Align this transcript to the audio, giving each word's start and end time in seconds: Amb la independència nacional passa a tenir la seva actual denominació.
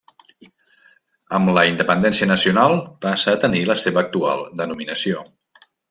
Amb 1.39 1.51
la 1.57 1.65
independència 1.73 2.29
nacional 2.31 2.73
passa 3.07 3.37
a 3.37 3.43
tenir 3.47 3.63
la 3.73 3.79
seva 3.87 4.05
actual 4.07 4.43
denominació. 4.65 5.29